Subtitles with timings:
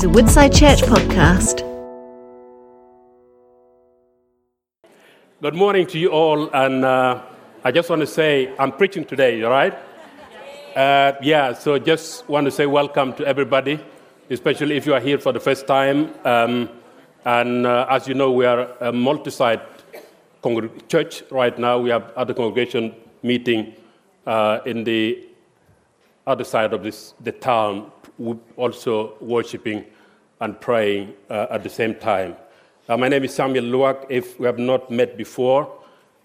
[0.00, 1.60] is a Woodside Church podcast.
[5.42, 7.22] Good morning to you all, and uh,
[7.64, 9.74] I just want to say I'm preaching today, all right?
[10.74, 13.78] Uh, yeah, so just want to say welcome to everybody,
[14.30, 16.14] especially if you are here for the first time.
[16.24, 16.70] Um,
[17.26, 19.60] and uh, as you know, we are a multi-site
[20.42, 21.78] congreg- church right now.
[21.78, 23.74] We have other congregation meeting
[24.26, 25.26] uh, in the
[26.26, 27.92] other side of this, the town,
[28.56, 29.84] also worshiping
[30.40, 32.36] and praying uh, at the same time.
[32.88, 34.06] Uh, my name is Samuel Luak.
[34.08, 35.70] If we have not met before,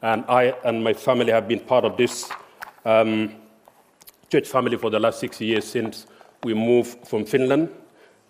[0.02, 2.30] and I and my family have been part of this
[2.86, 3.36] um,
[4.30, 6.08] church family for the last six years since
[6.44, 7.70] we moved from Finland,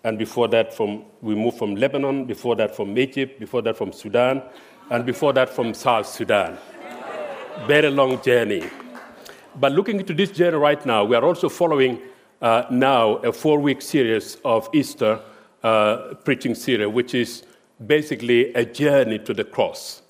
[0.04, 2.24] and before that, from we moved from Lebanon.
[2.24, 3.40] Before that, from Egypt.
[3.40, 4.42] Before that, from Sudan,
[4.90, 6.58] and before that, from South Sudan.
[7.66, 8.64] Very long journey.
[9.58, 12.00] But looking into this journey right now, we are also following
[12.42, 15.20] uh, now a four-week series of Easter
[15.62, 17.42] uh, preaching series, which is
[17.86, 20.02] basically a journey to the cross.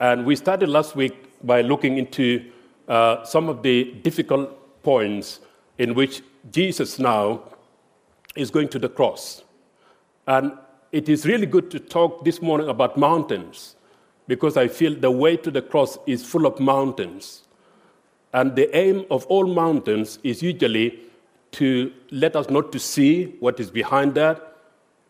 [0.00, 2.50] And we started last week by looking into
[2.88, 5.40] uh, some of the difficult points
[5.78, 7.42] in which Jesus now
[8.36, 9.44] is going to the cross.
[10.26, 10.52] And
[10.92, 13.76] it is really good to talk this morning about mountains
[14.26, 17.42] because I feel the way to the cross is full of mountains.
[18.32, 21.00] And the aim of all mountains is usually
[21.52, 24.56] to let us not to see what is behind that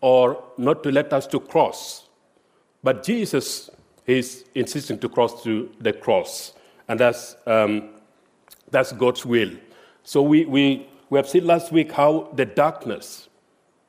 [0.01, 2.09] or not to let us to cross.
[2.83, 3.71] But Jesus
[4.07, 6.55] is insisting to cross to the cross,
[6.89, 7.91] and that's, um,
[8.71, 9.51] that's God's will.
[10.03, 13.29] So we, we, we have seen last week how the darkness,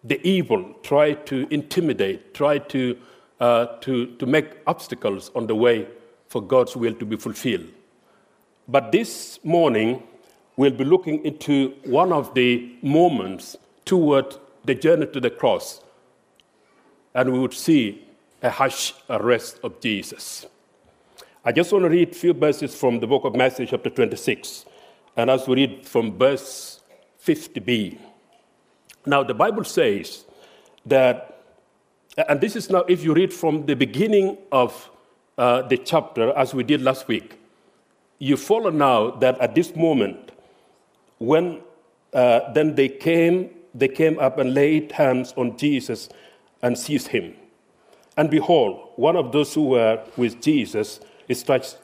[0.04, 2.98] the evil, try to intimidate, try to,
[3.40, 5.88] uh, to, to make obstacles on the way
[6.28, 7.68] for God's will to be fulfilled.
[8.68, 10.04] But this morning,
[10.62, 15.82] we'll be looking into one of the moments toward the journey to the cross
[17.16, 18.08] and we would see
[18.44, 20.46] a harsh arrest of Jesus.
[21.44, 24.66] I just want to read a few verses from the book of Matthew, chapter 26,
[25.18, 26.82] and as we read from verse
[27.26, 27.98] 50b.
[29.08, 30.26] Now, the Bible says
[30.86, 31.44] that,
[32.30, 34.92] and this is now, if you read from the beginning of
[35.40, 37.40] uh, the chapter, as we did last week,
[38.20, 40.31] you follow now that at this moment,
[41.22, 41.62] when
[42.14, 46.10] uh, then they came, they came up and laid hands on Jesus
[46.64, 47.36] and seized him.
[48.18, 51.00] And behold, one of those who were with Jesus
[51.32, 51.78] stretched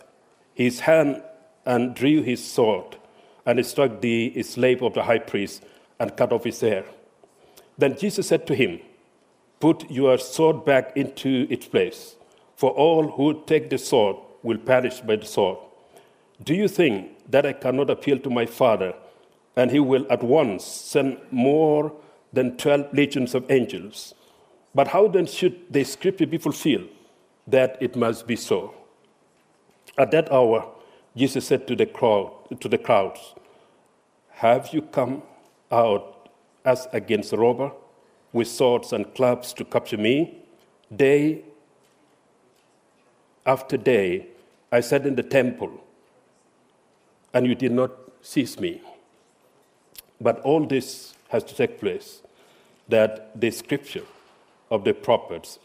[0.55, 1.21] his hand
[1.67, 2.97] and drew his sword
[3.45, 5.63] and struck the slave of the high priest
[5.99, 6.83] and cut off his hair.
[7.77, 8.79] Then Jesus said to him,
[9.59, 12.15] Put your sword back into its place,
[12.55, 15.59] for all who take the sword will perish by the sword.
[16.43, 18.93] Do you think that I cannot appeal to my Father,
[19.57, 21.91] and he will at once send more
[22.31, 24.13] than 12 legions of angels?
[24.73, 26.87] But how then should the scripture be fulfilled
[27.47, 28.73] that it must be so?
[29.97, 30.69] At that hour,
[31.15, 33.33] Jesus said to the crowd, to the crowds,
[34.29, 35.23] Have you come
[35.71, 36.29] out
[36.63, 37.71] as against a robber
[38.31, 40.37] with swords and clubs to capture me?
[40.95, 41.41] Day
[43.47, 44.27] after day,
[44.71, 45.71] I sat in the temple,
[47.33, 47.91] and you did not
[48.21, 48.81] seize me.
[50.19, 52.21] But all this has to take place
[52.89, 54.05] that the scripture
[54.71, 55.59] of the prophets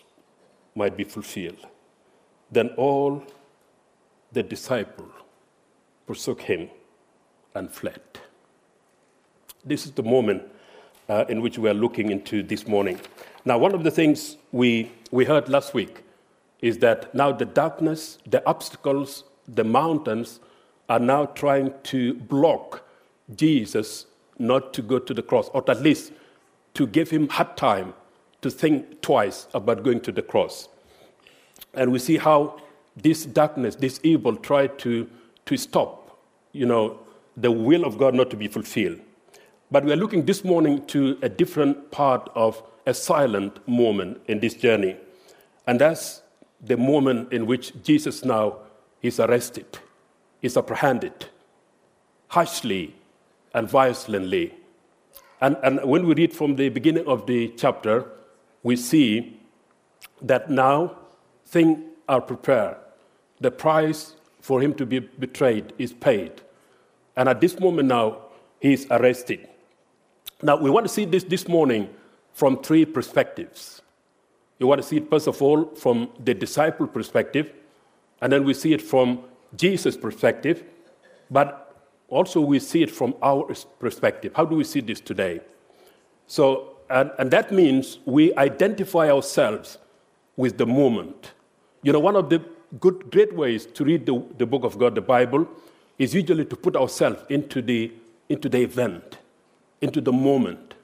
[0.75, 1.67] might be fulfilled.
[2.51, 3.23] Then all
[4.33, 5.13] the disciples
[6.07, 6.69] forsook him
[7.55, 8.01] and fled.
[9.65, 10.43] This is the moment
[11.09, 13.01] uh, in which we are looking into this morning.
[13.45, 16.03] Now, one of the things we, we heard last week
[16.61, 20.41] is that now the darkness, the obstacles, the mountains
[20.89, 22.85] are now trying to block
[23.35, 24.07] Jesus
[24.39, 26.13] not to go to the cross, or at least
[26.75, 27.95] to give him hard time
[28.41, 30.69] to think twice about going to the cross.
[31.75, 32.61] And we see how
[32.97, 35.09] this darkness, this evil, tried to,
[35.47, 36.19] to stop,
[36.53, 36.99] you know,
[37.37, 39.01] the will of God not to be fulfilled.
[39.71, 44.41] But we are looking this morning to a different part of a silent moment in
[44.41, 44.97] this journey.
[45.67, 46.23] And that's
[46.61, 48.59] the moment in which Jesus now
[49.01, 49.79] is arrested,
[50.43, 51.27] is apprehended,
[52.29, 52.95] harshly
[53.55, 54.55] and violently.
[55.41, 58.07] And, and when we read from the beginning of the chapter,
[58.63, 59.41] we see
[60.21, 60.97] that now
[61.47, 62.77] things are prepared.
[63.41, 66.43] The price for him to be betrayed is paid.
[67.17, 68.19] And at this moment now,
[68.61, 69.49] he is arrested.
[70.43, 71.89] Now, we want to see this this morning
[72.33, 73.83] from three perspectives.
[74.59, 77.53] You want to see it, first of all, from the disciple perspective,
[78.21, 79.25] and then we see it from
[79.57, 80.65] Jesus' perspective,
[81.31, 81.72] but
[82.13, 84.33] also we see it from our perspective.
[84.37, 85.41] How do we see this today?
[86.27, 89.79] So, And, and that means we identify ourselves
[90.37, 91.33] with the moment.
[91.83, 92.39] You know, one of the
[92.85, 95.49] good, great ways to read the, the book of God, the Bible,
[95.99, 97.91] is usually to put ourselves into the,
[98.29, 99.19] into the event,
[99.81, 100.75] into the moment.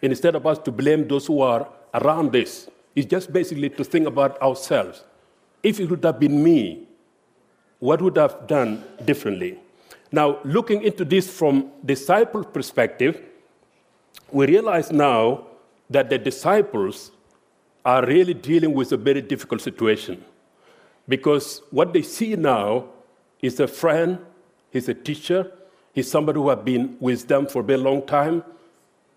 [0.00, 4.06] Instead of us to blame those who are around this, it's just basically to think
[4.06, 5.04] about ourselves.
[5.62, 6.88] If it would have been me,
[7.78, 9.58] what would I have done differently?
[10.12, 13.20] Now, looking into this from disciple perspective,
[14.30, 15.46] we realize now
[15.88, 17.12] that the disciples
[17.84, 20.22] are really dealing with a very difficult situation
[21.08, 22.84] because what they see now
[23.40, 24.18] is a friend,
[24.70, 25.50] he's a teacher,
[25.92, 28.44] he's somebody who has been with them for a very long time,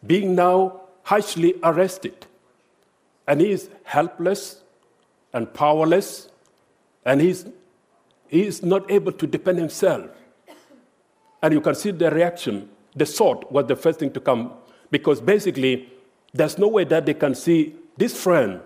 [0.06, 2.26] being now harshly arrested.
[3.28, 4.64] And he is helpless
[5.34, 6.30] and powerless,
[7.04, 7.46] and he's,
[8.28, 10.10] he is not able to defend himself.
[11.46, 12.68] And you can see the reaction.
[12.96, 14.54] The sword was the first thing to come,
[14.90, 15.88] because basically,
[16.34, 18.62] there's no way that they can see this friend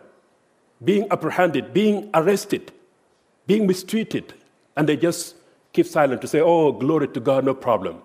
[0.86, 2.72] being apprehended, being arrested,
[3.48, 4.34] being mistreated,
[4.78, 5.36] and they just
[5.74, 8.02] keep silent to say, Oh, glory to God, no problem.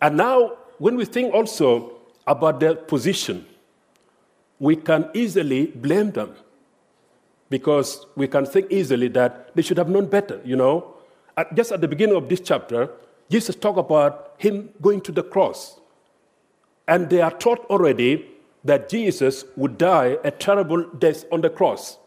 [0.00, 1.92] And now, when we think also
[2.26, 3.44] about their position,
[4.58, 6.34] we can easily blame them
[7.50, 10.94] because we can think easily that they should have known better, you know.
[11.36, 12.88] At, just at the beginning of this chapter,
[13.30, 15.80] Jesus talked about him going to the cross.
[16.86, 18.26] And they are taught already
[18.64, 21.98] that Jesus would die a terrible death on the cross.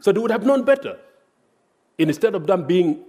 [0.00, 0.98] So they would have known better.
[1.98, 3.04] Instead of them being,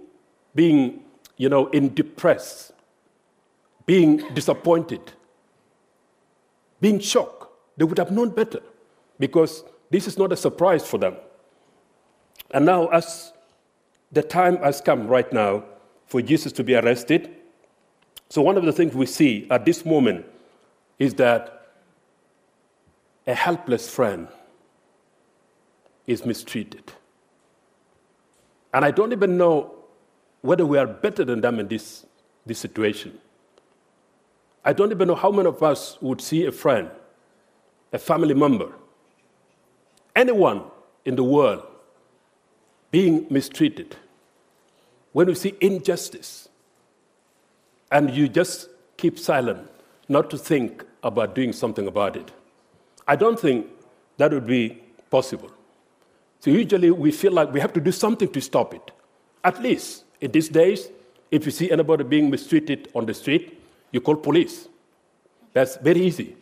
[0.54, 1.02] being
[1.36, 2.72] you know, in depressed,
[3.86, 5.00] being disappointed,
[6.80, 7.46] being shocked,
[7.76, 8.60] they would have known better
[9.18, 11.16] because this is not a surprise for them.
[12.50, 13.32] And now, as
[14.10, 15.64] the time has come right now
[16.12, 17.34] for Jesus to be arrested,
[18.28, 20.26] so one of the things we see at this moment
[20.98, 21.68] is that
[23.26, 24.28] a helpless friend
[26.06, 26.92] is mistreated.
[28.74, 29.74] And I don't even know
[30.42, 32.04] whether we are better than them in this,
[32.44, 33.18] this situation.
[34.66, 36.90] I don't even know how many of us would see a friend,
[37.90, 38.70] a family member,
[40.14, 40.64] anyone
[41.06, 41.66] in the world
[42.90, 43.96] being mistreated.
[45.12, 46.48] When we see injustice,
[47.90, 49.68] and you just keep silent,
[50.08, 52.30] not to think about doing something about it.
[53.06, 53.66] I don't think
[54.16, 54.80] that would be
[55.10, 55.50] possible.
[56.40, 58.90] So usually we feel like we have to do something to stop it.
[59.44, 60.88] At least in these days,
[61.30, 63.60] if you see anybody being mistreated on the street,
[63.90, 64.68] you call police.
[65.52, 66.36] That's very easy.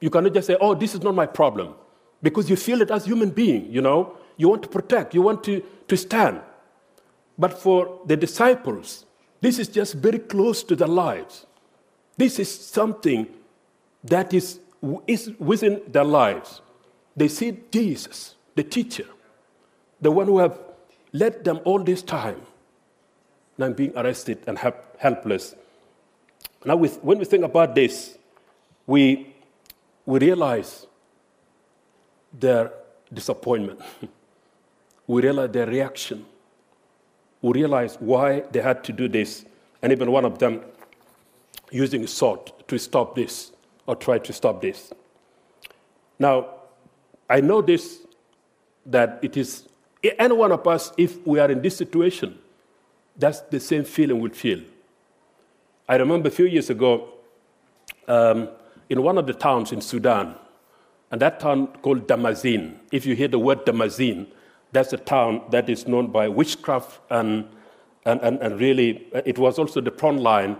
[0.00, 1.74] You cannot just say, oh, this is not my problem.
[2.22, 4.16] Because you feel it as human being, you know.
[4.36, 6.40] You want to protect, you want to, to stand.
[7.38, 9.06] But for the disciples,
[9.40, 11.46] this is just very close to their lives.
[12.16, 13.28] This is something
[14.04, 14.60] that is
[15.06, 16.60] is within their lives.
[17.16, 19.06] They see Jesus, the teacher,
[20.00, 20.58] the one who have
[21.12, 22.40] led them all this time,
[23.56, 25.54] now being arrested and help, helpless.
[26.64, 28.18] Now, with, when we think about this,
[28.86, 29.34] we,
[30.06, 30.86] we realize
[32.32, 32.72] their
[33.12, 33.80] disappointment.
[35.06, 36.24] we realize their reaction.
[37.42, 39.44] We realize why they had to do this,
[39.82, 40.62] and even one of them
[41.70, 43.52] using a sword to stop this
[43.86, 44.92] or try to stop this.
[46.18, 46.48] Now,
[47.30, 48.00] I know this
[48.86, 49.68] that it is
[50.02, 52.38] any one of us, if we are in this situation,
[53.16, 54.60] that's the same feeling we feel.
[55.88, 57.08] I remember a few years ago
[58.06, 58.48] um,
[58.88, 60.34] in one of the towns in Sudan,
[61.10, 62.76] and that town called Damazin.
[62.92, 64.26] If you hear the word Damazin,
[64.72, 67.46] that's a town that is known by witchcraft and,
[68.04, 70.56] and, and, and really, it was also the front line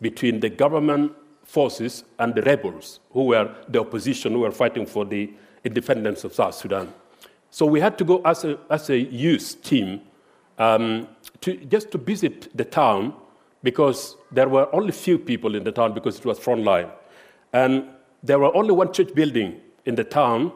[0.00, 1.12] between the government
[1.44, 5.30] forces and the rebels, who were the opposition, who were fighting for the
[5.64, 6.92] independence of South Sudan.
[7.50, 10.00] So we had to go as a, as a youth team
[10.58, 11.08] um,
[11.40, 13.14] to, just to visit the town
[13.62, 16.90] because there were only few people in the town because it was frontline.
[17.52, 17.84] And
[18.22, 20.52] there were only one church building in the town,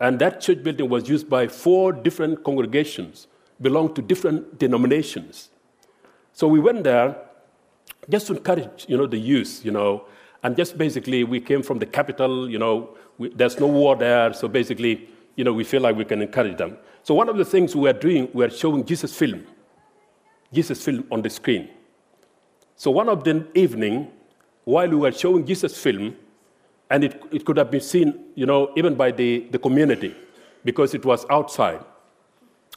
[0.00, 3.26] and that church building was used by four different congregations,
[3.60, 5.50] belonged to different denominations.
[6.32, 7.16] So we went there
[8.10, 10.04] just to encourage, you know, the youth, you know,
[10.42, 14.32] and just basically we came from the capital, you know, we, there's no war there,
[14.32, 16.76] so basically, you know, we feel like we can encourage them.
[17.02, 19.46] So one of the things we are doing, we are showing Jesus film,
[20.52, 21.70] Jesus film on the screen.
[22.76, 24.10] So one of the evening,
[24.64, 26.16] while we were showing Jesus film,
[26.90, 30.14] and it, it could have been seen, you know, even by the, the community,
[30.64, 31.84] because it was outside.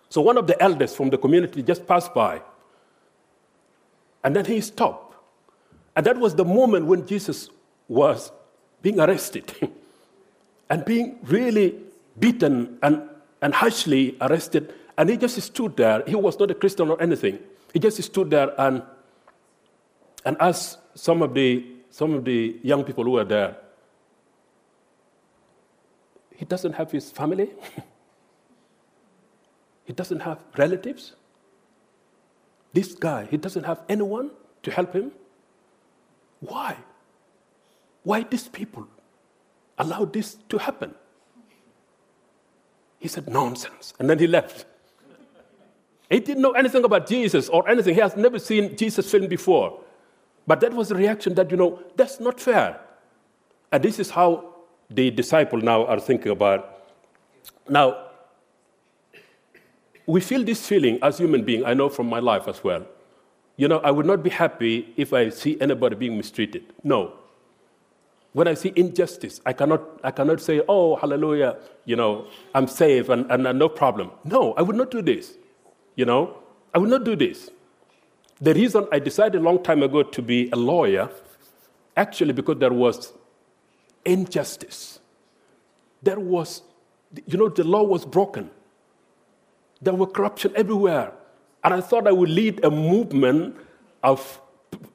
[0.09, 2.41] So one of the elders from the community just passed by,
[4.23, 5.07] and then he stopped
[5.97, 7.49] and that was the moment when Jesus
[7.87, 8.31] was
[8.83, 9.51] being arrested.
[10.69, 11.75] and being really
[12.19, 13.01] beaten and,
[13.41, 14.75] and harshly arrested.
[14.95, 16.03] And he just stood there.
[16.05, 17.39] He was not a Christian or anything.
[17.73, 18.83] He just stood there and,
[20.23, 23.57] and asked some of, the, some of the young people who were there,
[26.37, 27.49] he doesn't have his family.
[29.85, 31.13] he doesn't have relatives.
[32.73, 34.29] This guy, he doesn't have anyone
[34.61, 35.11] to help him.
[36.39, 36.77] Why?
[38.03, 38.87] Why these people
[39.79, 40.93] allow this to happen?
[42.99, 43.93] He said, nonsense.
[43.99, 44.65] And then he left.
[46.09, 47.95] He didn't know anything about Jesus or anything.
[47.95, 49.79] He has never seen Jesus film before.
[50.45, 52.79] But that was the reaction that, you know, that's not fair.
[53.71, 54.56] And this is how
[54.89, 56.83] the disciple now are thinking about.
[57.69, 58.05] Now,
[60.05, 62.85] we feel this feeling as human beings, I know from my life as well.
[63.57, 66.63] You know, I would not be happy if I see anybody being mistreated.
[66.83, 67.13] No.
[68.33, 73.09] When I see injustice, I cannot, I cannot say, oh, hallelujah, you know, I'm safe
[73.09, 74.11] and, and, and no problem.
[74.23, 75.37] No, I would not do this.
[75.95, 76.37] You know,
[76.73, 77.49] I would not do this.
[78.39, 81.09] The reason I decided a long time ago to be a lawyer,
[81.97, 83.11] actually, because there was
[84.07, 84.99] injustice.
[86.01, 86.63] There was,
[87.25, 88.49] you know, the law was broken.
[89.81, 91.11] There was corruption everywhere.
[91.63, 93.57] And I thought I would lead a movement
[94.03, 94.41] of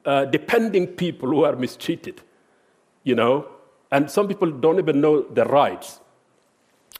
[0.05, 2.21] uh, depending people who are mistreated,
[3.03, 3.47] you know.
[3.91, 5.99] And some people don't even know their rights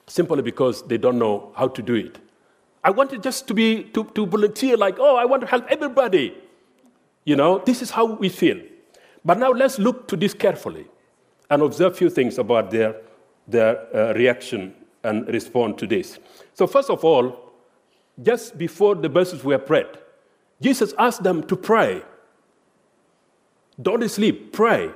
[0.06, 2.20] simply because they don't know how to do it.
[2.84, 6.38] I wanted just to be to, to volunteer, like, oh, I want to help everybody.
[7.26, 8.60] You know, this is how we feel.
[9.26, 10.88] But now let's look to this carefully
[11.50, 12.96] and observe a few things about their,
[13.48, 14.74] their uh, reaction
[15.04, 16.20] and respond to this.
[16.54, 17.54] So, first of all,
[18.22, 19.88] just before the verses were prayed,
[20.62, 22.02] Jesus asked them to pray.
[23.82, 24.92] Don't sleep, pray.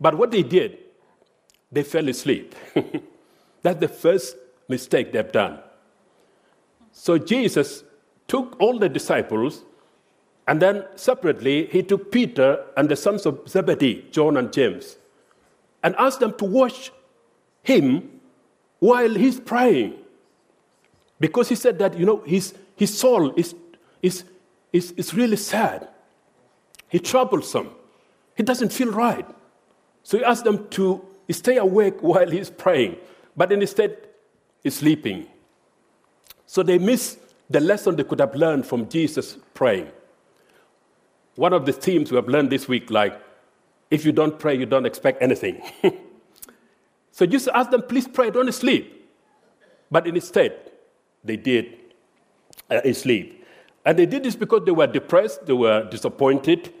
[0.00, 0.78] But what they did,
[1.72, 2.54] they fell asleep.
[3.62, 4.36] That's the first
[4.68, 5.58] mistake they've done.
[6.92, 7.84] So Jesus
[8.28, 9.64] took all the disciples,
[10.46, 14.98] and then separately, he took Peter and the sons of Zebedee, John and James,
[15.84, 16.90] and asked them to watch
[17.62, 18.20] him
[18.80, 19.94] while he's praying.
[21.20, 23.54] Because he said that, you know, his, his soul is,
[24.02, 24.24] is,
[24.72, 25.86] is, is really sad.
[26.88, 27.70] He's troublesome.
[28.36, 29.26] He doesn't feel right.
[30.02, 32.96] So he asked them to stay awake while he's praying,
[33.36, 33.96] but instead,
[34.62, 35.26] he's sleeping.
[36.46, 39.88] So they miss the lesson they could have learned from Jesus praying.
[41.36, 43.20] One of the themes we have learned this week, like,
[43.94, 45.62] if you don't pray, you don't expect anything.
[47.12, 49.08] so just ask them, please pray, don't sleep.
[49.88, 50.72] But instead,
[51.22, 51.76] they did
[52.68, 53.46] uh, sleep.
[53.84, 56.72] And they did this because they were depressed, they were disappointed,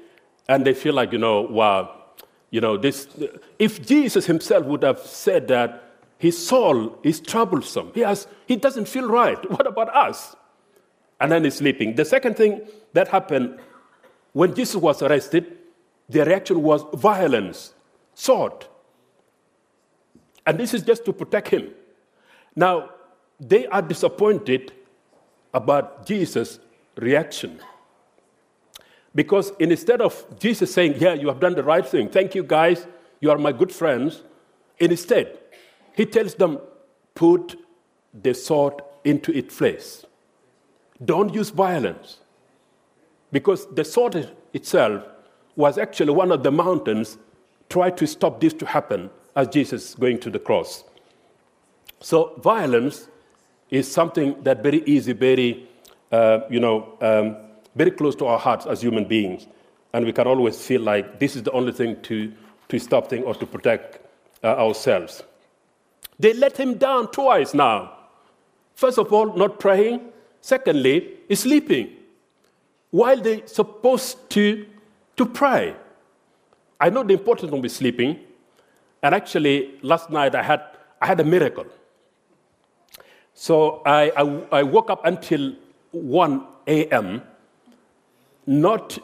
[0.48, 2.02] and they feel like, you know, wow,
[2.50, 3.06] you know, this,
[3.60, 8.88] if Jesus himself would have said that his soul is troublesome, he, has, he doesn't
[8.88, 10.34] feel right, what about us?
[11.20, 11.94] And then he's sleeping.
[11.94, 13.60] The second thing that happened
[14.32, 15.58] when Jesus was arrested,
[16.08, 17.74] the reaction was violence,
[18.14, 18.66] sword.
[20.46, 21.70] And this is just to protect him.
[22.54, 22.90] Now,
[23.40, 24.72] they are disappointed
[25.52, 26.58] about Jesus'
[26.96, 27.60] reaction.
[29.14, 32.86] Because instead of Jesus saying, Yeah, you have done the right thing, thank you guys,
[33.20, 34.22] you are my good friends,
[34.78, 35.38] instead,
[35.94, 36.58] he tells them,
[37.14, 37.56] Put
[38.12, 40.04] the sword into its place.
[41.04, 42.18] Don't use violence.
[43.30, 45.04] Because the sword itself
[45.56, 47.18] was actually one of the mountains
[47.68, 50.84] tried to stop this to happen as Jesus going to the cross.
[52.00, 53.08] So violence
[53.70, 55.68] is something that very easy, very,
[56.12, 57.36] uh, you know, um,
[57.74, 59.46] very close to our hearts as human beings.
[59.92, 62.32] And we can always feel like this is the only thing to,
[62.68, 64.00] to stop things or to protect
[64.42, 65.22] uh, ourselves.
[66.18, 67.96] They let him down twice now.
[68.74, 70.00] First of all, not praying.
[70.40, 71.90] Secondly, sleeping.
[72.90, 74.66] While they're supposed to,
[75.16, 75.74] to pray.
[76.80, 78.18] I know the importance of sleeping.
[79.02, 80.62] And actually, last night I had,
[81.00, 81.66] I had a miracle.
[83.34, 85.52] So I, I, I woke up until
[85.90, 87.22] 1 a.m.,
[88.46, 88.98] not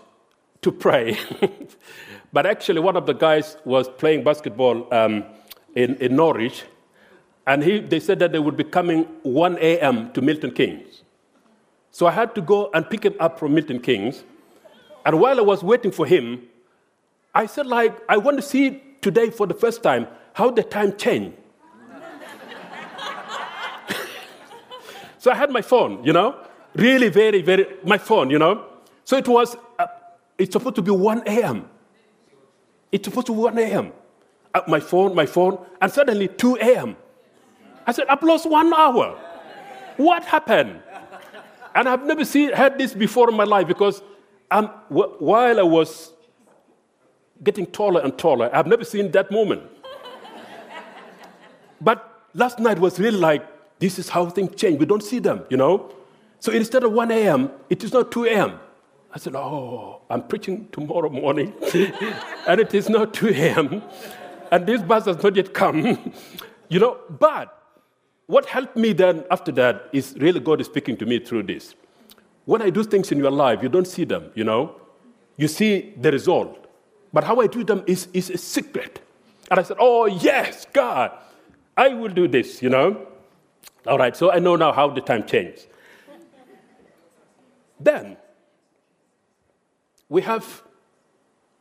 [0.62, 1.18] to pray,
[2.32, 5.24] but actually, one of the guys was playing basketball um,
[5.74, 6.64] in, in Norwich,
[7.46, 10.12] and he, they said that they would be coming 1 a.m.
[10.12, 11.02] to Milton Keynes.
[11.90, 14.24] So I had to go and pick him up from Milton Keynes.
[15.04, 16.42] And while I was waiting for him,
[17.34, 20.96] I said, like, I want to see today for the first time how the time
[20.96, 21.36] changed.
[25.18, 26.34] So I had my phone, you know,
[26.74, 28.64] really very, very, my phone, you know.
[29.04, 29.86] So it was, uh,
[30.38, 31.68] it's supposed to be 1 a.m.
[32.90, 33.92] It's supposed to be 1 a.m.
[34.54, 36.96] uh, my phone, my phone, and suddenly 2 a.m.
[37.86, 39.18] I said, I've lost one hour.
[39.98, 40.80] What happened?
[41.74, 44.02] And I've never seen, heard this before in my life because
[44.50, 46.12] I'm, while I was
[47.42, 49.62] getting taller and taller, I've never seen that moment.
[51.80, 53.46] but last night was really like,
[53.78, 54.78] this is how things change.
[54.78, 55.92] We don't see them, you know?
[56.40, 58.58] So instead of 1 a.m., it is now 2 a.m.
[59.12, 61.52] I said, Oh, I'm preaching tomorrow morning,
[62.46, 63.82] and it is not 2 a.m.,
[64.52, 66.12] and this bus has not yet come.
[66.68, 67.56] you know, but
[68.26, 71.74] what helped me then after that is really God is speaking to me through this.
[72.50, 74.74] When I do things in your life, you don't see them, you know?
[75.36, 76.66] You see the result.
[77.12, 79.00] But how I do them is, is a secret.
[79.48, 81.12] And I said, Oh, yes, God,
[81.76, 83.06] I will do this, you know?
[83.86, 85.68] All right, so I know now how the time changed.
[87.78, 88.16] then,
[90.08, 90.64] we have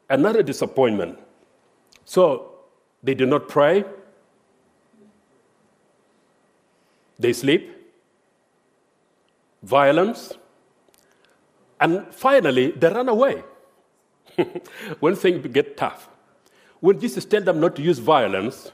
[0.09, 1.19] another disappointment.
[2.03, 2.55] So,
[3.03, 3.85] they do not pray,
[7.19, 7.77] they sleep,
[9.61, 10.33] violence,
[11.79, 13.43] and finally, they run away
[14.99, 16.09] when things get tough.
[16.79, 18.71] When Jesus tells them not to use violence,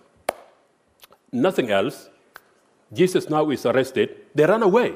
[1.31, 2.09] nothing else,
[2.93, 4.95] Jesus now is arrested, they run away.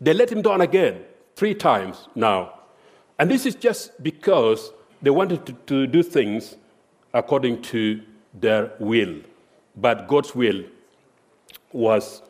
[0.00, 1.02] They let him down again,
[1.34, 2.60] three times now.
[3.18, 6.56] And this is just because they wanted to, to do things
[7.14, 8.02] according to
[8.34, 9.20] their will.
[9.76, 10.64] But God's will
[11.72, 12.22] was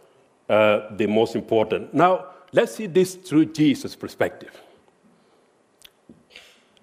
[0.48, 1.92] uh, the most important.
[1.92, 4.60] Now, let's see this through Jesus' perspective.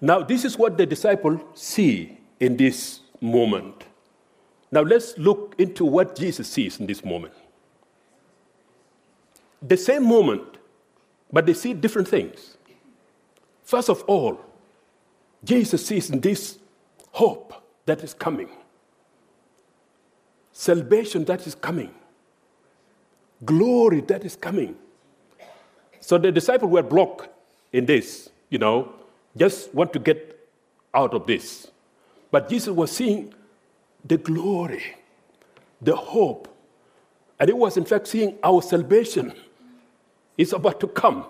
[0.00, 3.84] Now, this is what the disciples see in this moment.
[4.70, 7.34] Now, let's look into what Jesus sees in this moment.
[9.62, 10.58] The same moment,
[11.32, 12.56] but they see different things.
[13.64, 14.38] First of all,
[15.42, 16.58] Jesus sees in this
[17.12, 17.54] hope
[17.86, 18.48] that is coming,
[20.52, 21.94] salvation that is coming,
[23.44, 24.76] glory that is coming.
[26.04, 27.30] So the disciples were blocked
[27.72, 28.92] in this, you know,
[29.38, 30.38] just want to get
[30.92, 31.68] out of this.
[32.30, 33.32] But Jesus was seeing
[34.04, 34.96] the glory,
[35.80, 36.54] the hope,
[37.40, 39.32] and it was in fact seeing our salvation
[40.36, 41.24] is about to come.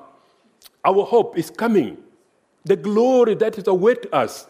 [0.85, 1.97] Our hope is coming.
[2.65, 4.49] The glory that is await us.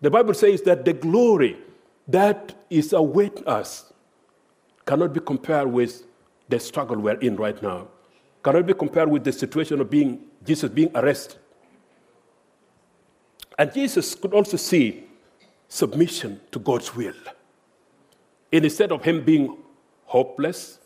[0.00, 1.58] The Bible says that the glory
[2.06, 3.92] that is await us
[4.86, 6.04] cannot be compared with
[6.48, 7.88] the struggle we're in right now.
[8.44, 11.38] Cannot be compared with the situation of being Jesus being arrested
[13.58, 15.04] and Jesus could also see
[15.68, 17.14] submission to God's will.
[18.52, 19.56] Instead of him being
[20.06, 20.78] hopeless,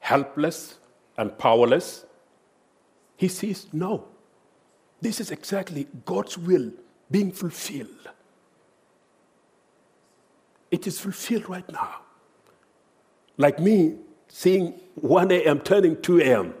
[0.00, 0.78] helpless,
[1.16, 2.04] and powerless,
[3.16, 4.04] he sees no.
[5.00, 6.72] This is exactly God's will
[7.10, 7.88] being fulfilled.
[10.70, 11.96] It is fulfilled right now.
[13.36, 13.96] Like me
[14.28, 15.60] seeing 1 a.m.
[15.60, 16.54] turning 2 a.m.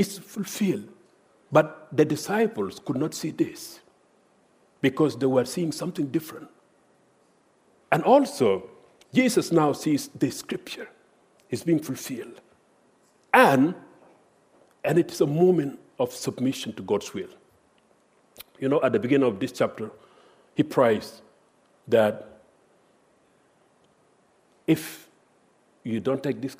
[0.00, 0.88] It's fulfilled.
[1.52, 3.80] But the disciples could not see this
[4.80, 6.48] because they were seeing something different.
[7.92, 8.70] And also,
[9.12, 10.88] Jesus now sees the scripture
[11.50, 12.40] is being fulfilled.
[13.34, 13.74] And,
[14.82, 17.28] and it is a moment of submission to God's will.
[18.58, 19.90] You know, at the beginning of this chapter,
[20.54, 21.20] he prays
[21.88, 22.40] that
[24.66, 25.10] if
[25.84, 26.56] you don't take this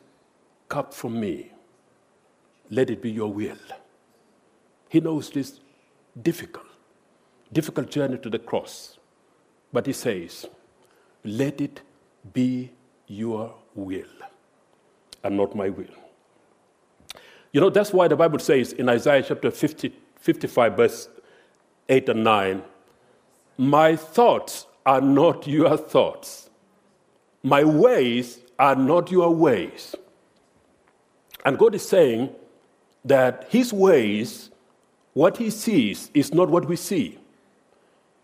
[0.68, 1.52] cup from me,
[2.70, 3.58] let it be your will.
[4.88, 5.60] He knows this
[6.20, 6.66] difficult
[7.52, 8.98] difficult journey to the cross.
[9.72, 10.46] But he says,
[11.24, 11.80] Let it
[12.32, 12.70] be
[13.06, 14.04] your will
[15.22, 15.86] and not my will.
[17.52, 21.08] You know, that's why the Bible says in Isaiah chapter 50, 55, verse
[21.88, 22.62] 8 and 9,
[23.58, 26.48] My thoughts are not your thoughts,
[27.42, 29.94] my ways are not your ways.
[31.44, 32.34] And God is saying
[33.04, 34.50] that His ways,
[35.14, 37.18] what He sees, is not what we see.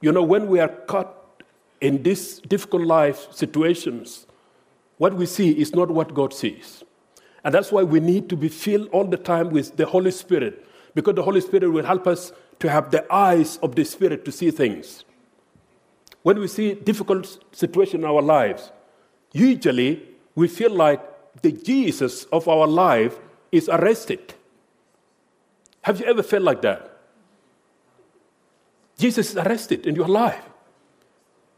[0.01, 1.43] You know, when we are caught
[1.81, 4.27] in these difficult life situations,
[4.99, 6.83] what we see is not what God sees.
[7.45, 10.67] And that's why we need to be filled all the time with the Holy Spirit,
[10.95, 14.33] because the Holy Spirit will help us to have the eyes of the Spirit to
[14.33, 15.05] see things.
[16.23, 18.73] When we see difficult situations in our lives,
[19.33, 20.03] usually
[20.35, 21.01] we feel like
[21.43, 23.19] the Jesus of our life
[23.53, 24.35] is arrested.
[25.87, 26.91] Have you ever felt like that?
[28.99, 30.45] Jesus is arrested in your life.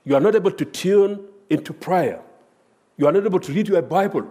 [0.05, 2.21] You are not able to tune into prayer.
[2.99, 4.29] You are not able to read your Bible.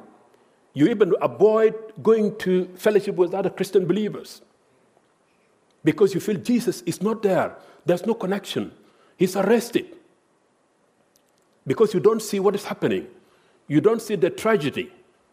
[0.73, 4.41] You even avoid going to fellowship with other Christian believers
[5.83, 7.55] because you feel Jesus is not there.
[7.85, 8.73] There's no connection.
[9.17, 9.87] He's arrested.
[11.67, 13.07] because you don't see what is happening.
[13.67, 14.91] You don't see the tragedy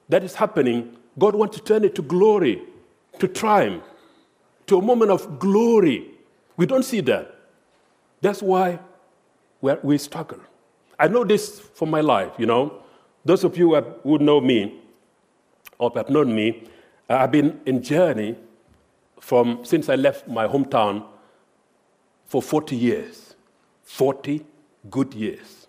[0.08, 0.96] that is happening.
[1.18, 2.62] God wants to turn it to glory,
[3.20, 3.84] to triumph,
[4.66, 6.10] to a moment of glory.
[6.56, 7.34] We don't see that.
[8.20, 8.78] That's why
[9.60, 10.40] we struggle.
[10.98, 12.82] I know this from my life, you know.
[13.24, 14.80] Those of you who know me
[15.78, 16.68] or have known me,
[17.08, 18.36] uh, I've been in journey
[19.20, 21.04] from since I left my hometown
[22.26, 23.34] for 40 years.
[23.82, 24.44] 40
[24.90, 25.66] good years.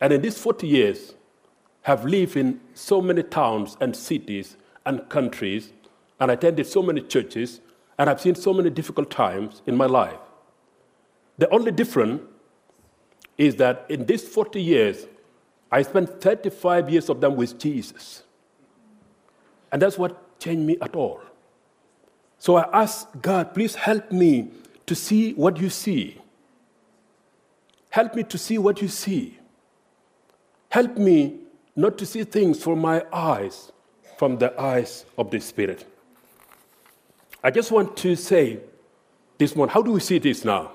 [0.00, 1.14] And in these 40 years,
[1.82, 5.72] have lived in so many towns and cities and countries
[6.20, 7.60] and I attended so many churches
[7.98, 10.18] and I've seen so many difficult times in my life.
[11.38, 12.22] The only difference
[13.36, 15.06] is that in these 40 years,
[15.70, 18.22] I spent 35 years of them with Jesus.
[19.70, 21.20] And that's what changed me at all.
[22.38, 24.50] So I asked God, please help me
[24.86, 26.20] to see what you see.
[27.90, 29.38] Help me to see what you see.
[30.70, 31.40] Help me
[31.76, 33.72] not to see things from my eyes,
[34.16, 35.86] from the eyes of the Spirit.
[37.42, 38.60] I just want to say
[39.38, 40.72] this one how do we see this now?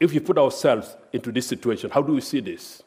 [0.00, 2.82] If we put ourselves into this situation, how do we see this?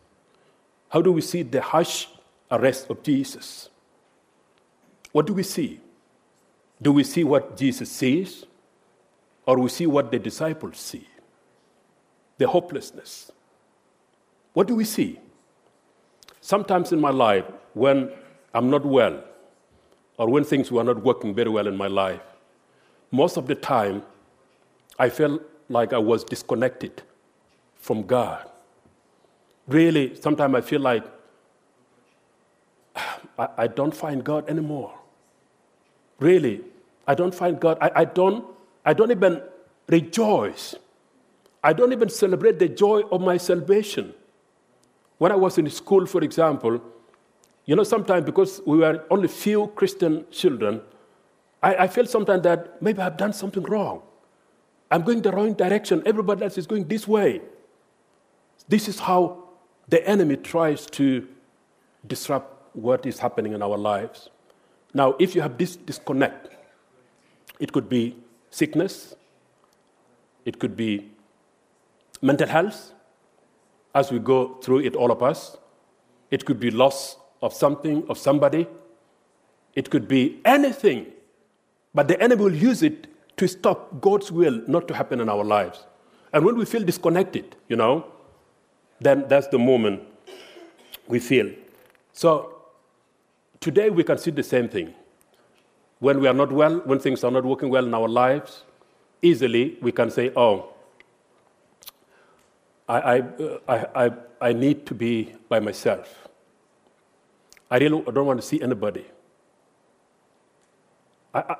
[0.89, 2.07] How do we see the harsh
[2.51, 3.69] arrest of Jesus?
[5.11, 5.79] What do we see?
[6.81, 8.45] Do we see what Jesus sees?
[9.45, 11.07] Or we see what the disciples see?
[12.37, 13.31] The hopelessness.
[14.53, 15.19] What do we see?
[16.41, 18.11] Sometimes in my life, when
[18.53, 19.23] I'm not well,
[20.17, 22.21] or when things were not working very well in my life,
[23.11, 24.03] most of the time
[24.99, 27.03] I felt like I was disconnected
[27.77, 28.49] from God.
[29.67, 31.05] Really, sometimes I feel like
[32.95, 34.93] I, I, don't find God anymore.
[36.19, 36.61] Really,
[37.07, 37.77] I don't find God.
[37.79, 38.45] I, I, don't,
[38.85, 39.41] I don't even
[39.87, 40.75] rejoice.
[41.63, 44.13] I don't even celebrate the joy of my salvation.
[45.17, 46.81] When I was in school, for example,
[47.67, 50.81] you know, sometimes because we were only few Christian children,
[51.61, 54.01] I, I felt sometimes that maybe I've done something wrong.
[54.89, 56.01] I'm going the wrong direction.
[56.05, 57.41] Everybody else is going this way.
[58.69, 59.43] This is how
[59.89, 61.27] the enemy tries to
[62.07, 64.29] disrupt what is happening in our lives.
[64.93, 66.49] Now, if you have this disconnect,
[67.59, 68.15] it could be
[68.49, 69.13] sickness,
[70.45, 71.11] it could be
[72.21, 72.93] mental health,
[73.93, 75.57] as we go through it, all of us.
[76.31, 78.67] It could be loss of something, of somebody.
[79.73, 81.07] It could be anything.
[81.93, 85.43] But the enemy will use it to stop God's will not to happen in our
[85.43, 85.85] lives.
[86.33, 88.05] And when we feel disconnected, you know,
[88.99, 90.03] then that's the moment
[91.07, 91.51] we feel.
[92.13, 92.55] So
[93.59, 94.93] today we can see the same thing.
[95.99, 98.63] When we are not well, when things are not working well in our lives,
[99.21, 100.73] easily we can say, oh,
[102.89, 106.26] I, I, uh, I, I, I need to be by myself.
[107.69, 109.05] I really don't want to see anybody.
[111.33, 111.55] I,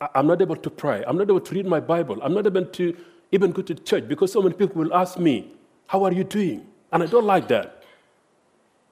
[0.00, 1.04] I, I'm not able to pray.
[1.06, 2.18] I'm not able to read my Bible.
[2.22, 2.96] I'm not able to
[3.32, 5.52] even go to church because so many people will ask me,
[5.86, 6.66] How are you doing?
[6.92, 7.84] And I don't like that.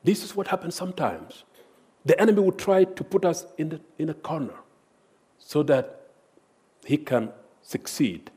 [0.02, 1.44] This is what happens sometimes.
[2.04, 4.54] The enemy will try to put us in, the, in a corner
[5.38, 6.10] so that
[6.84, 8.30] he can succeed.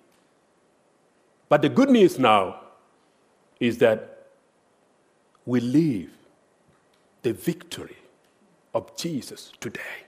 [1.49, 2.61] But the good news now
[3.59, 4.27] is that
[5.45, 6.09] we live
[7.23, 7.97] the victory
[8.73, 10.05] of Jesus today.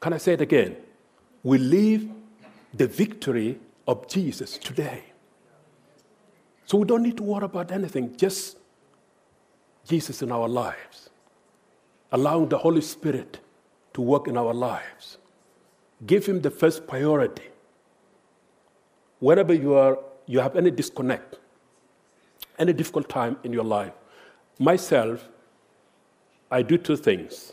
[0.00, 0.76] Can I say it again?
[1.42, 2.08] We live
[2.74, 5.02] the victory of Jesus today.
[6.66, 8.58] So we don't need to worry about anything, just
[9.86, 11.08] Jesus in our lives,
[12.12, 13.40] allowing the Holy Spirit
[13.94, 15.16] to work in our lives.
[16.06, 17.48] Give Him the first priority.
[19.18, 21.38] Whenever you, are, you have any disconnect,
[22.58, 23.92] any difficult time in your life,
[24.58, 25.28] myself,
[26.50, 27.52] I do two things.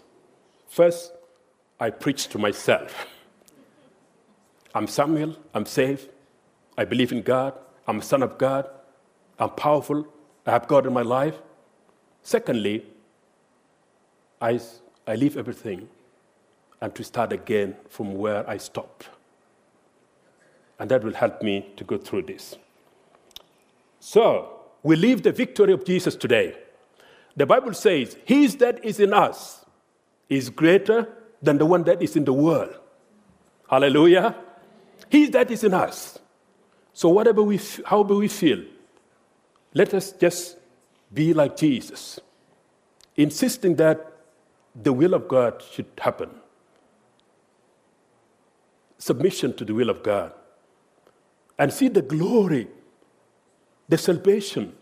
[0.68, 1.14] First,
[1.80, 3.08] I preach to myself.
[4.74, 6.10] I'm Samuel, I'm saved,
[6.78, 7.54] I believe in God,
[7.88, 8.70] I'm a son of God,
[9.40, 10.06] I'm powerful,
[10.46, 11.36] I have God in my life.
[12.24, 12.86] Secondly,
[14.42, 14.60] I,
[15.08, 15.88] I leave everything
[16.82, 19.10] and to start again from where I stopped.
[20.78, 22.56] And that will help me to go through this.
[24.00, 26.56] So, we live the victory of Jesus today.
[27.36, 29.66] The Bible says, He that is in us
[30.30, 31.08] is greater
[31.42, 32.74] than the one that is in the world.
[33.70, 34.36] Hallelujah.
[35.10, 36.18] He that is in us.
[36.94, 38.64] So, whatever we, however we feel,
[39.74, 40.58] let us just
[41.14, 42.20] be like Jesus,
[43.16, 44.14] insisting that
[44.76, 46.30] the will of God should happen.
[48.98, 50.32] Submission to the will of God.
[51.60, 52.68] And see the glory
[53.88, 54.74] the salvation,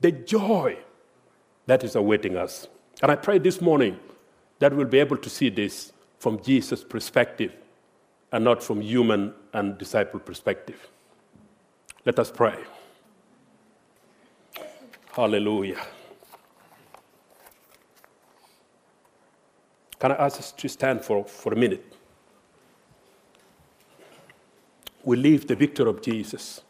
[0.00, 0.76] the joy
[1.66, 2.68] that is awaiting us.
[3.02, 3.98] And I pray this morning
[4.58, 7.52] that we'll be able to see this from Jesus' perspective
[8.32, 10.88] and not from human and disciple perspective.
[12.04, 12.56] Let us pray.
[15.12, 15.80] Hallelujah.
[19.98, 21.94] Can I ask us to stand for, for a minute?
[25.04, 26.62] We live the victory of Jesus.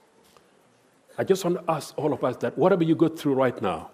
[1.16, 3.90] I just want to ask all of us that whatever you go through right now,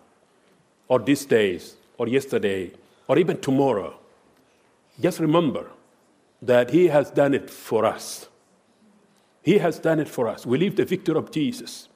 [0.90, 2.72] or these days, or yesterday,
[3.06, 3.96] or even tomorrow,
[5.00, 5.70] just remember
[6.42, 8.28] that He has done it for us.
[9.40, 10.44] He has done it for us.
[10.44, 11.88] We live the victory of Jesus.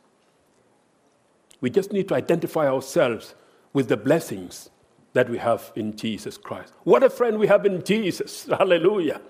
[1.60, 3.34] We just need to identify ourselves
[3.72, 4.70] with the blessings
[5.12, 6.72] that we have in Jesus Christ.
[6.84, 8.44] What a friend we have in Jesus.
[8.58, 9.20] Hallelujah.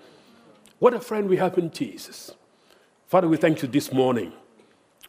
[0.77, 2.31] What a friend we have in Jesus.
[3.07, 4.31] Father, we thank you this morning.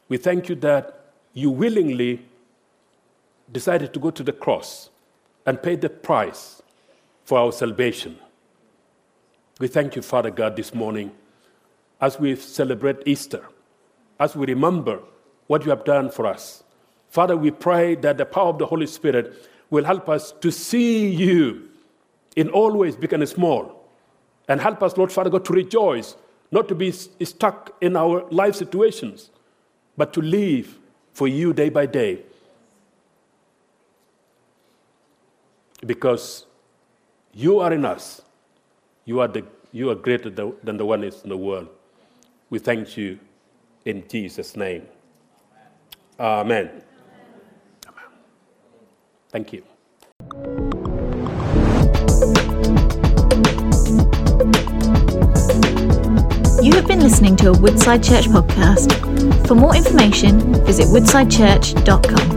[0.09, 2.25] We thank you that you willingly
[3.52, 4.90] decided to go to the cross
[5.44, 6.62] and pay the price
[7.24, 8.18] for our salvation.
[9.59, 11.12] We thank you, Father God, this morning
[12.00, 13.46] as we celebrate Easter,
[14.20, 15.00] as we remember
[15.46, 16.62] what you have done for us.
[17.09, 21.09] Father, we pray that the power of the Holy Spirit will help us to see
[21.09, 21.68] you
[22.35, 23.88] in all ways, big and small.
[24.48, 26.16] And help us, Lord Father God, to rejoice,
[26.50, 29.30] not to be stuck in our life situations,
[29.96, 30.78] but to live
[31.14, 32.20] for you day by day.
[35.87, 36.46] Because
[37.33, 38.22] you are in us.
[39.05, 41.68] You are, the, you are greater than the one is in the world.
[42.51, 43.18] We thank you
[43.85, 44.87] in Jesus' name.
[46.18, 46.83] Amen.
[47.87, 48.05] Amen.
[49.31, 49.62] Thank you.
[56.62, 59.46] You have been listening to a Woodside Church podcast.
[59.46, 62.36] For more information, visit woodsidechurch.com.